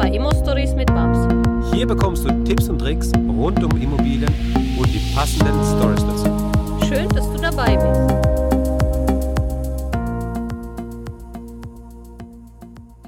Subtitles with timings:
[0.00, 1.28] bei Immo Stories mit Babs.
[1.74, 4.32] Hier bekommst du Tipps und Tricks rund um Immobilien
[4.78, 6.24] und die passenden Stories dazu.
[6.88, 8.10] Schön, dass du dabei bist.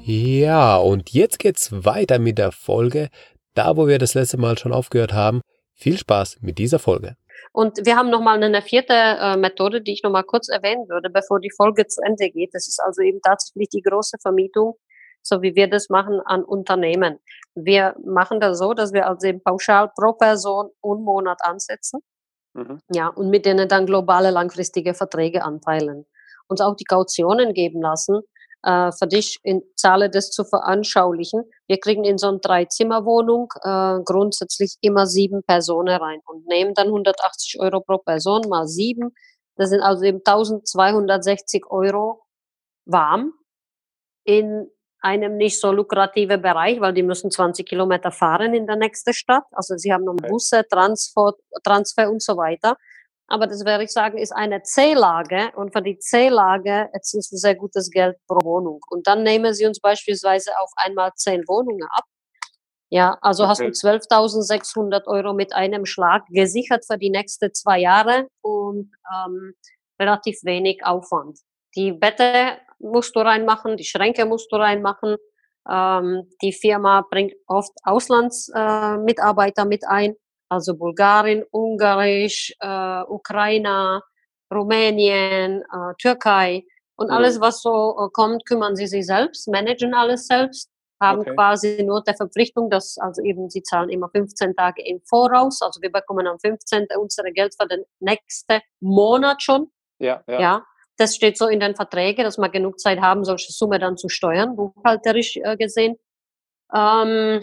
[0.05, 3.09] Ja, und jetzt geht's weiter mit der Folge,
[3.55, 5.41] da wo wir das letzte Mal schon aufgehört haben.
[5.73, 7.17] Viel Spaß mit dieser Folge.
[7.53, 11.41] Und wir haben nochmal eine vierte äh, Methode, die ich nochmal kurz erwähnen würde, bevor
[11.41, 12.51] die Folge zu Ende geht.
[12.53, 14.77] Das ist also eben tatsächlich die große Vermietung
[15.23, 17.19] so wie wir das machen an Unternehmen.
[17.55, 22.01] Wir machen das so, dass wir also eben pauschal pro Person und Monat ansetzen.
[22.55, 22.81] Mhm.
[22.93, 26.05] Ja, und mit denen dann globale langfristige Verträge anteilen.
[26.49, 28.21] Uns auch die Kautionen geben lassen,
[28.63, 31.45] äh, für dich in Zahle das zu veranschaulichen.
[31.67, 36.89] Wir kriegen in so eine Drei-Zimmer-Wohnung äh, grundsätzlich immer sieben Personen rein und nehmen dann
[36.89, 39.15] 180 Euro pro Person mal sieben.
[39.57, 42.23] Das sind also eben 1260 Euro
[42.85, 43.33] warm
[44.25, 44.69] in
[45.03, 49.45] einem nicht so lukrative Bereich, weil die müssen 20 Kilometer fahren in der nächste Stadt.
[49.53, 51.33] Also sie haben noch Busse, Transfer,
[51.65, 52.77] Transfer und so weiter.
[53.27, 57.55] Aber das werde ich sagen, ist eine C-Lage und für die C-Lage ist es sehr
[57.55, 58.81] gutes Geld pro Wohnung.
[58.91, 62.05] Und dann nehmen sie uns beispielsweise auf einmal zehn Wohnungen ab.
[62.91, 63.51] Ja, also okay.
[63.51, 69.55] hast du 12.600 Euro mit einem Schlag gesichert für die nächsten zwei Jahre und ähm,
[69.99, 71.39] relativ wenig Aufwand.
[71.75, 75.17] Die Bette musst du reinmachen, die Schränke musst du reinmachen.
[75.71, 80.15] Ähm, die Firma bringt oft Auslandsmitarbeiter äh, mit ein,
[80.49, 84.03] also Bulgarien, Ungarisch, äh, Ukraine,
[84.53, 86.65] Rumänien, äh, Türkei.
[86.97, 87.13] Und mhm.
[87.13, 90.69] alles, was so äh, kommt, kümmern sie sich selbst, managen alles selbst,
[91.01, 91.35] haben okay.
[91.35, 95.61] quasi nur der Verpflichtung, dass also eben sie zahlen immer 15 Tage im Voraus.
[95.63, 96.87] Also wir bekommen am 15.
[96.97, 99.71] unsere Geld für den nächsten Monat schon.
[99.99, 100.41] Ja, ja.
[100.41, 100.65] ja.
[101.03, 104.09] Das steht so in den Verträgen, dass wir genug Zeit haben, solche Summe dann zu
[104.09, 105.97] steuern, buchhalterisch äh, gesehen.
[106.73, 107.43] Ähm,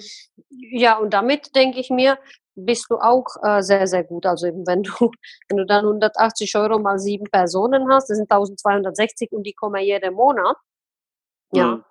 [0.50, 2.18] ja, und damit denke ich mir,
[2.56, 4.26] bist du auch äh, sehr, sehr gut.
[4.26, 4.94] Also eben, wenn du,
[5.50, 9.82] wenn du dann 180 Euro mal sieben Personen hast, das sind 1260 und die kommen
[9.82, 10.56] jeden Monat.
[11.52, 11.66] Ja.
[11.66, 11.84] Mhm.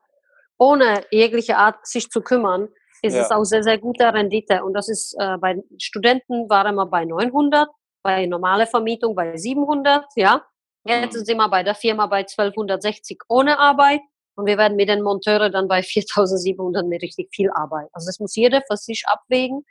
[0.56, 2.69] Ohne jegliche Art sich zu kümmern,
[3.03, 3.25] ist ja.
[3.25, 4.64] es auch sehr, sehr gute Rendite.
[4.64, 7.69] Und das ist äh, bei Studenten waren wir bei 900,
[8.03, 10.47] bei normale Vermietung bei 700, ja.
[10.84, 11.25] Jetzt mhm.
[11.25, 14.00] sind wir bei der Firma bei 1260 ohne Arbeit
[14.37, 17.89] und wir werden mit den Monteuren dann bei 4700 mit richtig viel Arbeit.
[17.93, 19.65] Also das muss jeder für sich abwägen.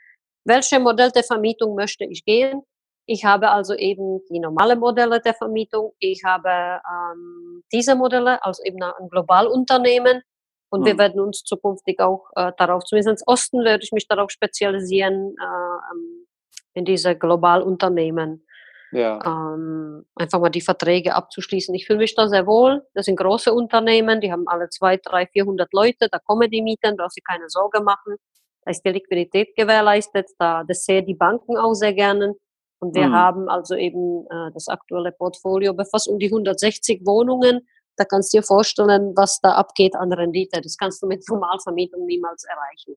[0.44, 2.62] Welche Modell der Vermietung möchte ich gehen?
[3.06, 5.94] Ich habe also eben die normale Modelle der Vermietung.
[5.98, 10.22] Ich habe ähm, diese Modelle, also eben ein Globalunternehmen.
[10.70, 10.84] Und mhm.
[10.84, 15.92] wir werden uns zukünftig auch äh, darauf, zumindest Osten werde ich mich darauf spezialisieren, äh,
[15.92, 16.26] ähm,
[16.74, 18.46] in diese Globalunternehmen
[18.92, 19.18] ja.
[19.24, 21.74] ähm, einfach mal die Verträge abzuschließen.
[21.74, 22.82] Ich fühle mich da sehr wohl.
[22.94, 26.96] Das sind große Unternehmen, die haben alle zwei, drei, vierhundert Leute, da kommen die Mieten,
[26.96, 28.16] da sie keine Sorge machen.
[28.64, 32.34] Da ist die Liquidität gewährleistet, da, das sehen die Banken auch sehr gerne.
[32.80, 33.14] Und wir mhm.
[33.14, 37.66] haben also eben äh, das aktuelle Portfolio befasst um die 160 Wohnungen.
[37.96, 40.60] Da kannst du dir vorstellen, was da abgeht an Rendite.
[40.60, 42.94] Das kannst du mit Normalvermietung niemals erreichen.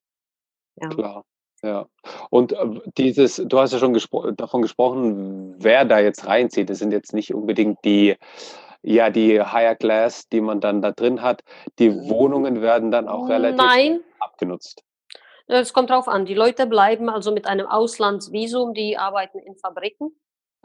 [0.75, 0.89] Ja.
[0.89, 1.25] Klar.
[1.63, 1.87] Ja.
[2.29, 6.69] Und äh, dieses, du hast ja schon gespro davon gesprochen, wer da jetzt reinzieht.
[6.69, 8.15] Das sind jetzt nicht unbedingt die,
[8.81, 11.43] ja, die Higher Class, die man dann da drin hat.
[11.77, 13.99] Die Wohnungen werden dann auch relativ Nein.
[14.19, 14.83] abgenutzt.
[15.47, 16.25] Es kommt drauf an.
[16.25, 20.15] Die Leute bleiben also mit einem Auslandsvisum, die arbeiten in Fabriken.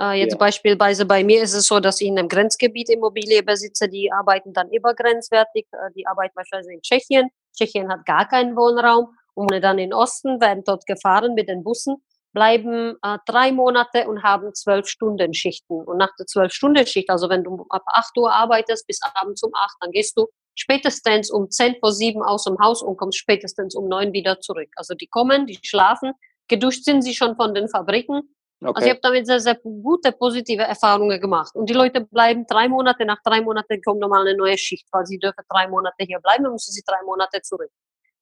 [0.00, 0.38] Äh, jetzt ja.
[0.38, 4.52] beispielsweise bei mir ist es so, dass ich in einem Grenzgebiet Immobilie besitze, die arbeiten
[4.52, 7.30] dann übergrenzwertig, äh, die arbeiten beispielsweise in Tschechien.
[7.54, 11.96] Tschechien hat gar keinen Wohnraum und dann in Osten, werden dort gefahren mit den Bussen,
[12.32, 15.82] bleiben äh, drei Monate und haben zwölf Stunden Schichten.
[15.84, 19.42] Und nach der zwölf Stunden Schicht, also wenn du ab acht Uhr arbeitest bis abends
[19.42, 23.18] um acht, dann gehst du spätestens um zehn vor sieben aus dem Haus und kommst
[23.18, 24.68] spätestens um neun wieder zurück.
[24.76, 26.12] Also die kommen, die schlafen,
[26.48, 28.22] geduscht sind sie schon von den Fabriken.
[28.62, 28.72] Okay.
[28.74, 31.54] Also ich habe damit sehr, sehr gute, positive Erfahrungen gemacht.
[31.54, 35.04] Und die Leute bleiben drei Monate, nach drei Monaten kommt nochmal eine neue Schicht, weil
[35.04, 37.70] sie dürfen drei Monate hier bleiben, dann müssen sie drei Monate zurück.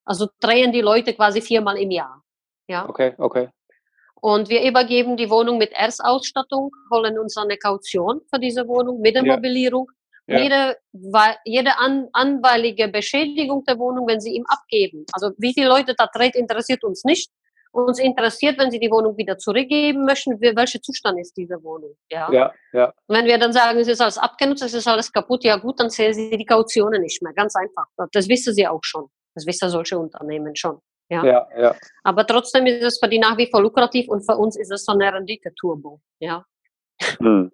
[0.04, 2.22] Also drehen die Leute quasi viermal im Jahr.
[2.68, 2.88] Ja.
[2.88, 3.48] Okay, okay.
[4.20, 9.14] Und wir übergeben die Wohnung mit Erstausstattung, holen uns eine Kaution für diese Wohnung mit
[9.14, 9.34] der ja.
[9.34, 9.90] Mobilierung.
[10.26, 10.38] Ja.
[10.38, 10.76] Jede,
[11.44, 15.04] jede an, anweilige Beschädigung der Wohnung, wenn sie ihm abgeben.
[15.12, 17.30] Also wie viele Leute da dreht, interessiert uns nicht.
[17.72, 21.94] Uns interessiert, wenn sie die Wohnung wieder zurückgeben möchten, welcher Zustand ist diese Wohnung.
[22.10, 22.54] Ja, ja.
[22.72, 22.94] ja.
[23.06, 25.80] Und wenn wir dann sagen, es ist alles abgenutzt, es ist alles kaputt, ja gut,
[25.80, 27.34] dann zählen sie die Kautionen nicht mehr.
[27.34, 27.86] Ganz einfach.
[28.12, 29.10] Das wissen sie auch schon.
[29.34, 30.81] Das wissen solche Unternehmen schon.
[31.08, 31.25] Ja?
[31.25, 31.76] Ja, ja.
[32.02, 34.84] Aber trotzdem ist es für die nach wie vor lukrativ und für uns ist es
[34.84, 36.00] so eine Rendite-Turbo.
[36.19, 36.44] Ja?
[37.19, 37.52] Hm.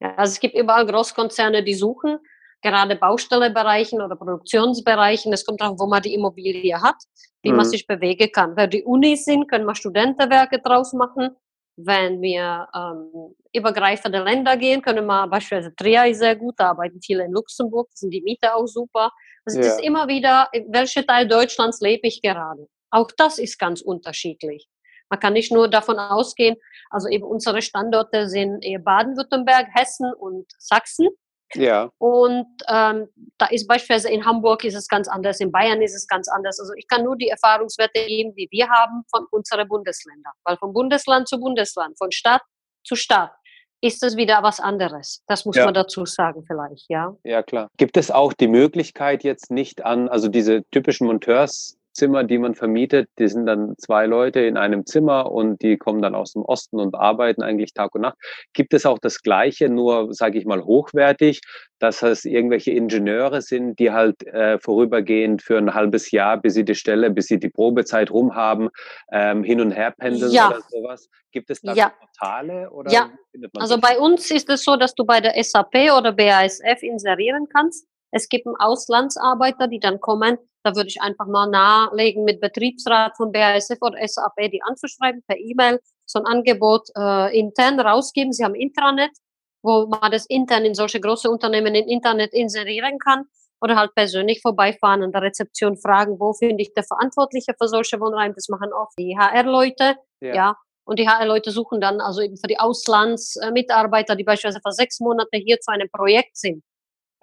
[0.00, 0.14] ja.
[0.14, 2.18] Also es gibt überall Großkonzerne, die suchen.
[2.62, 5.32] gerade Baustellebereichen oder Produktionsbereichen.
[5.32, 6.96] Es kommt darauf, wo man die Immobilie hat,
[7.42, 7.56] wie mhm.
[7.56, 8.56] man sich bewegen kann.
[8.56, 11.36] Wenn die Unis sind, können wir Studentenwerke draus machen.
[11.76, 17.24] Wenn wir ähm, übergreifende Länder gehen, können wir beispielsweise Trier sehr gut, da arbeiten viele
[17.24, 19.10] in Luxemburg, sind die Miete auch super.
[19.44, 19.72] Also es ja.
[19.72, 22.68] ist immer wieder, in welchem Teil Deutschlands lebe ich gerade.
[22.90, 24.68] Auch das ist ganz unterschiedlich.
[25.10, 26.56] Man kann nicht nur davon ausgehen,
[26.90, 31.08] also eben unsere Standorte sind eher Baden-Württemberg, Hessen und Sachsen.
[31.54, 31.90] Ja.
[31.98, 33.08] Und ähm,
[33.38, 36.58] da ist beispielsweise in Hamburg ist es ganz anders, in Bayern ist es ganz anders.
[36.60, 40.32] Also ich kann nur die Erfahrungswerte geben, die wir haben von unseren Bundesländern.
[40.44, 42.42] Weil von Bundesland zu Bundesland, von Stadt
[42.84, 43.32] zu Stadt
[43.80, 45.22] ist es wieder was anderes.
[45.26, 45.66] Das muss ja.
[45.66, 47.14] man dazu sagen vielleicht, ja.
[47.22, 47.68] Ja, klar.
[47.76, 52.54] Gibt es auch die Möglichkeit jetzt nicht an, also diese typischen Monteurs Zimmer, die man
[52.54, 56.42] vermietet, die sind dann zwei Leute in einem Zimmer und die kommen dann aus dem
[56.42, 58.18] Osten und arbeiten eigentlich Tag und Nacht.
[58.52, 61.40] Gibt es auch das Gleiche, nur sage ich mal hochwertig,
[61.78, 66.64] dass es irgendwelche Ingenieure sind, die halt äh, vorübergehend für ein halbes Jahr, bis sie
[66.64, 68.70] die Stelle, bis sie die Probezeit rum haben,
[69.12, 70.48] ähm, hin und her pendeln ja.
[70.48, 71.08] oder sowas?
[71.30, 71.90] Gibt es da ja.
[71.90, 72.70] Portale?
[72.70, 73.10] Oder ja,
[73.54, 77.86] also bei uns ist es so, dass du bei der SAP oder BASF inserieren kannst.
[78.10, 83.16] Es gibt einen Auslandsarbeiter, die dann kommen, da würde ich einfach mal nahelegen, mit Betriebsrat
[83.16, 88.32] von BASF oder SAP die anzuschreiben, per E-Mail so ein Angebot äh, intern rausgeben.
[88.32, 89.10] Sie haben Intranet,
[89.62, 93.24] wo man das intern in solche große Unternehmen im Internet inserieren kann
[93.60, 98.00] oder halt persönlich vorbeifahren an der Rezeption fragen, wo finde ich der Verantwortliche für solche
[98.00, 98.34] Wohnräume.
[98.34, 100.34] Das machen oft die HR-Leute, ja.
[100.34, 100.56] ja.
[100.86, 105.38] Und die HR-Leute suchen dann also eben für die Auslandsmitarbeiter, die beispielsweise für sechs Monate
[105.38, 106.73] hier zu einem Projekt sind äh.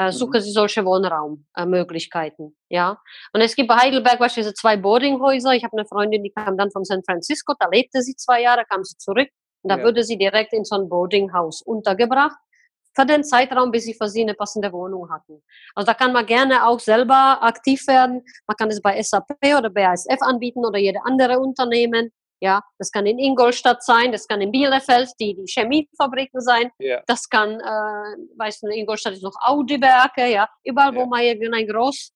[0.10, 2.56] Suchen sie solche Wohnraummöglichkeiten.
[2.70, 3.02] Äh, ja.
[3.34, 5.54] Und es gibt bei Heidelberg beispielsweise zwei Boardinghäuser.
[5.54, 8.64] Ich habe eine Freundin, die kam dann von San Francisco, da lebte sie zwei Jahre,
[8.70, 9.30] kam sie zurück
[9.62, 9.84] und da ja.
[9.84, 12.38] wurde sie direkt in so ein Boardinghaus untergebracht
[12.94, 15.42] für den Zeitraum, bis sie für sie eine passende Wohnung hatten.
[15.76, 18.24] Also da kann man gerne auch selber aktiv werden.
[18.48, 22.12] Man kann es bei SAP oder BASF anbieten oder jede andere Unternehmen.
[22.44, 27.00] Ja, das kann in Ingolstadt sein, das kann in Bielefeld die, die Chemiefabriken sein, ja.
[27.06, 31.00] das kann, äh, weißt du, in Ingolstadt ist noch Audi-Werke, ja, überall, ja.
[31.00, 32.12] wo man irgendein groß,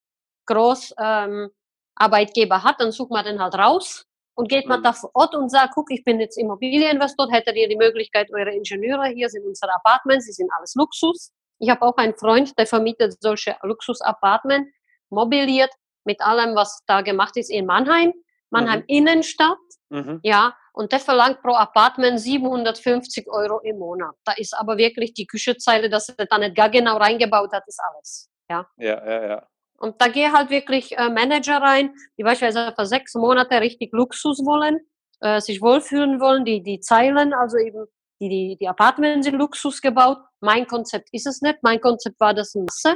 [0.48, 1.50] groß ähm,
[1.96, 4.04] Arbeitgeber hat, dann sucht man den halt raus
[4.36, 4.70] und geht mhm.
[4.70, 8.32] man da vor Ort und sagt, guck, ich bin jetzt Immobilieninvestor, hättet ihr die Möglichkeit,
[8.34, 11.32] eure Ingenieure, hier sind unsere Apartments, sie sind alles Luxus.
[11.60, 14.70] Ich habe auch einen Freund, der vermietet solche Luxus-Apartments,
[15.10, 15.72] mobiliert
[16.04, 18.14] mit allem, was da gemacht ist in Mannheim.
[18.60, 18.86] Mannheim mhm.
[18.88, 19.58] Innenstadt,
[19.90, 20.20] mhm.
[20.24, 24.16] ja, und der verlangt pro Apartment 750 Euro im Monat.
[24.26, 27.80] Da ist aber wirklich die Küchezeile, dass er da nicht gar genau reingebaut hat, ist
[27.80, 28.68] alles, ja.
[28.78, 29.48] Ja, ja, ja.
[29.78, 34.40] Und da gehe halt wirklich äh, Manager rein, die beispielsweise für sechs Monate richtig Luxus
[34.46, 34.80] wollen,
[35.20, 37.86] äh, sich wohlfühlen wollen, die, die Zeilen, also eben
[38.22, 40.20] die, die, die Apartments sind Luxus gebaut.
[40.40, 41.58] Mein Konzept ist es nicht.
[41.62, 42.96] Mein Konzept war das Masse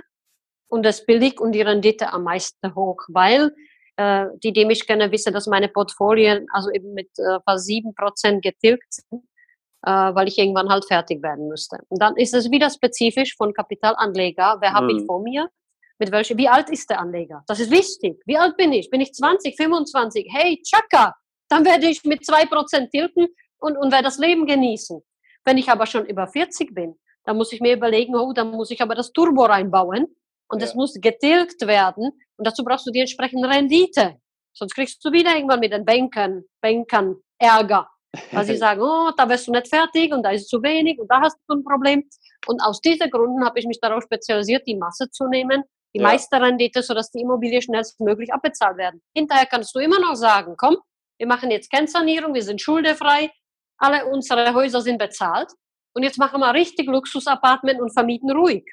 [0.69, 3.51] und das billig und die Rendite am meisten hoch, weil
[3.99, 7.93] äh, die, die mich kennen, wissen, dass meine Portfolien also eben mit äh, fast sieben
[7.93, 9.23] Prozent getilgt sind,
[9.85, 11.79] äh, weil ich irgendwann halt fertig werden müsste.
[11.89, 15.05] Und dann ist es wieder spezifisch von Kapitalanleger, wer habe ich hm.
[15.05, 15.49] vor mir,
[15.99, 17.43] mit welcher, wie alt ist der Anleger?
[17.45, 18.21] Das ist wichtig.
[18.25, 18.89] Wie alt bin ich?
[18.89, 20.27] Bin ich 20, 25?
[20.33, 21.13] Hey, Chaka!
[21.49, 23.27] Dann werde ich mit zwei Prozent tilgen
[23.59, 25.01] und, und werde das Leben genießen.
[25.43, 28.71] Wenn ich aber schon über 40 bin, dann muss ich mir überlegen, oh, dann muss
[28.71, 30.07] ich aber das Turbo reinbauen
[30.47, 30.75] und es ja.
[30.77, 32.11] muss getilgt werden.
[32.39, 34.15] Und dazu brauchst du die entsprechende Rendite.
[34.53, 37.89] Sonst kriegst du wieder irgendwann mit den Bankern, Bankern Ärger.
[38.31, 41.11] Weil sie sagen, oh, da wirst du nicht fertig und da ist zu wenig und
[41.11, 42.09] da hast du ein Problem.
[42.47, 46.07] Und aus diesen Gründen habe ich mich darauf spezialisiert, die Masse zu nehmen, die ja.
[46.07, 49.01] meiste Rendite, sodass die Immobilie schnellstmöglich abbezahlt werden.
[49.13, 50.77] Hinterher kannst du immer noch sagen, komm,
[51.17, 53.31] wir machen jetzt Kennsanierung, wir sind schuldefrei,
[53.77, 55.51] alle unsere Häuser sind bezahlt
[55.93, 58.63] und jetzt machen wir richtig Luxusapartment und vermieten ruhig.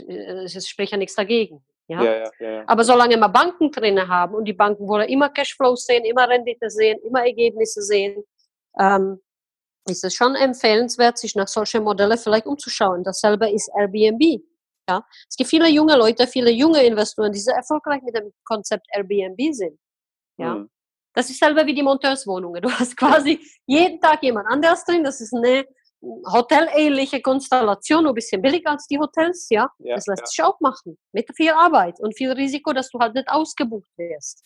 [0.00, 1.62] Äh, es spricht ja nichts dagegen.
[1.88, 2.02] Ja?
[2.02, 2.64] Ja, ja?
[2.66, 6.70] Aber solange wir Banken drin haben und die Banken wollen immer Cashflows sehen, immer Rendite
[6.70, 8.22] sehen, immer Ergebnisse sehen,
[8.78, 9.20] ähm,
[9.88, 13.02] ist es schon empfehlenswert, sich nach solchen Modellen vielleicht umzuschauen.
[13.02, 14.42] Dasselbe ist Airbnb.
[14.88, 15.04] Ja?
[15.28, 19.52] Es gibt viele junge Leute, viele junge Investoren, die sehr erfolgreich mit dem Konzept Airbnb
[19.52, 19.78] sind.
[20.38, 20.54] Ja?
[20.54, 20.70] Mhm.
[21.14, 22.62] Das ist selber wie die Monteurswohnungen.
[22.62, 25.04] Du hast quasi jeden Tag jemand anders drin.
[25.04, 25.66] Das ist eine
[26.02, 29.70] hotelähnliche Konstellation, ein bisschen billiger als die Hotels, ja.
[29.78, 30.26] ja das lässt ja.
[30.26, 30.98] sich auch machen.
[31.12, 34.42] Mit viel Arbeit und viel Risiko, dass du halt nicht ausgebucht wirst.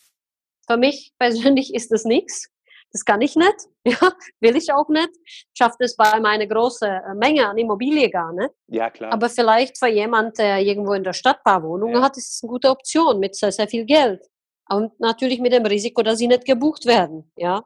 [0.67, 2.49] Für mich persönlich ist das nichts.
[2.91, 5.09] Das kann ich nicht, ja, will ich auch nicht.
[5.57, 8.51] Schafft es bei meiner großen äh, Menge an Immobilie gar nicht.
[8.67, 9.11] Ja, klar.
[9.11, 12.01] Aber vielleicht für jemand, der irgendwo in der Stadt ein paar Wohnungen ja.
[12.01, 14.25] hat, ist es eine gute Option mit sehr, sehr viel Geld.
[14.69, 17.63] Und natürlich mit dem Risiko, dass sie nicht gebucht werden, ja.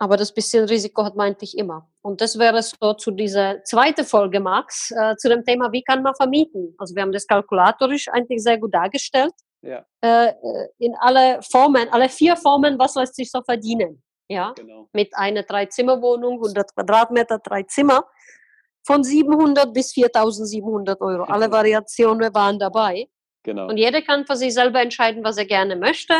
[0.00, 1.88] Aber das bisschen Risiko hat meinte ich immer.
[2.02, 6.02] Und das wäre so zu dieser zweiten Folge, Max, äh, zu dem Thema, wie kann
[6.02, 6.74] man vermieten?
[6.78, 9.32] Also wir haben das kalkulatorisch eigentlich sehr gut dargestellt.
[9.60, 10.32] Ja, Äh,
[10.78, 14.02] in alle Formen, alle vier Formen, was lässt sich so verdienen?
[14.30, 14.88] Ja, genau.
[14.92, 18.04] mit einer Drei-Zimmer-Wohnung, 100 Quadratmeter, drei Zimmer,
[18.86, 21.24] von 700 bis 4700 Euro.
[21.24, 23.08] Alle Variationen waren dabei.
[23.42, 23.68] Genau.
[23.68, 26.14] Und jeder kann für sich selber entscheiden, was er gerne möchte,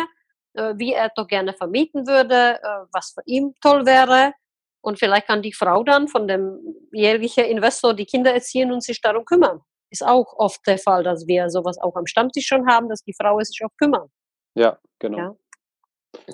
[0.76, 4.32] wie er doch gerne vermieten würde, äh, was für ihn toll wäre.
[4.80, 6.58] Und vielleicht kann die Frau dann von dem
[6.92, 9.60] jährlichen Investor die Kinder erziehen und sich darum kümmern.
[9.90, 13.14] Ist auch oft der Fall, dass wir sowas auch am Stammtisch schon haben, dass die
[13.14, 14.08] Frau sich auch kümmert.
[14.54, 15.18] Ja, genau.
[15.18, 15.34] Ja.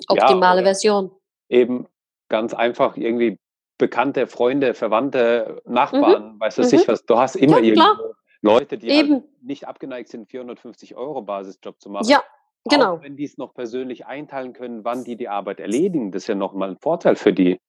[0.09, 1.11] Optimale oder- Version.
[1.49, 1.87] Eben
[2.29, 3.39] ganz einfach irgendwie
[3.77, 6.65] bekannte Freunde, Verwandte, Nachbarn, weißt du Mhm.
[6.67, 7.05] sich was.
[7.05, 7.97] Du hast immer Ja,
[8.41, 12.07] Leute, die halt nicht abgeneigt sind, 450 Euro Basisjob zu machen.
[12.07, 12.23] Ja,
[12.69, 12.95] genau.
[12.95, 16.27] Auch wenn die es noch persönlich einteilen können, wann die die Arbeit erledigen, das ist
[16.27, 17.59] ja nochmal ein Vorteil für die.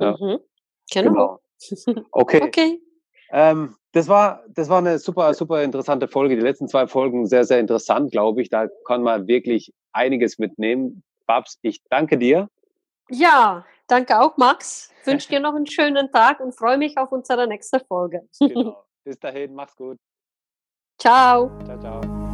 [0.00, 0.16] Ja.
[0.18, 0.38] Mhm.
[0.92, 1.40] Genau.
[2.10, 2.40] Okay.
[2.44, 2.80] Okay.
[3.30, 6.36] Ähm, das war, das war eine super, super interessante Folge.
[6.36, 8.50] Die letzten zwei Folgen sehr, sehr interessant, glaube ich.
[8.50, 11.02] Da kann man wirklich einiges mitnehmen.
[11.26, 12.48] Babs, ich danke dir.
[13.10, 14.92] Ja, danke auch, Max.
[15.04, 18.28] Wünsche dir noch einen schönen Tag und freue mich auf unsere nächste Folge.
[18.40, 18.84] Genau.
[19.04, 19.98] Bis dahin, mach's gut.
[20.98, 21.50] Ciao.
[21.64, 22.33] Ciao, ciao.